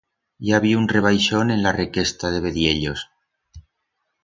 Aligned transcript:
I 0.45 0.53
ha 0.53 0.55
habiu 0.59 0.77
un 0.83 0.87
rebaixón 0.93 1.51
en 1.57 1.61
la 1.67 1.75
requesta 1.77 2.33
de 2.37 2.41
vediellos. 2.47 3.07